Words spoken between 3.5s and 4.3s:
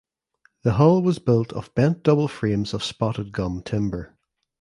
timber.